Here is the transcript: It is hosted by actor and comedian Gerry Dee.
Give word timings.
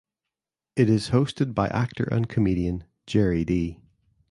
It 0.75 0.89
is 0.89 1.11
hosted 1.11 1.53
by 1.53 1.67
actor 1.67 2.05
and 2.05 2.27
comedian 2.27 2.85
Gerry 3.05 3.45
Dee. 3.45 3.83